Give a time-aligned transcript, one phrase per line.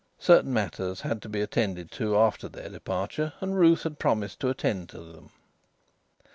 [0.17, 4.49] Certain matters had to be attended to after their departure, and Ruth had promised to
[4.49, 5.29] attend to them.